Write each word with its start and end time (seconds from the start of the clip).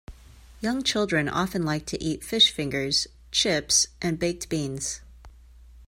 Young 0.61 0.81
children 0.81 1.29
often 1.29 1.61
like 1.61 1.85
to 1.85 2.03
eat 2.03 2.23
fish 2.23 2.51
fingers, 2.51 3.05
chips 3.29 3.85
and 4.01 4.17
baked 4.17 4.49
beans 4.49 5.01